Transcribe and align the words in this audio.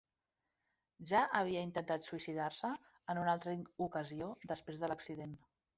Ja 1.11 1.21
havia 1.41 1.61
intentat 1.67 2.09
suïcidar-se 2.09 2.73
en 3.15 3.23
una 3.27 3.37
altra 3.39 3.57
ocasió 3.89 4.35
després 4.55 4.83
de 4.85 4.93
l'accident. 4.95 5.43